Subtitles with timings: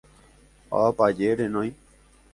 [0.71, 1.75] Avapaje renói.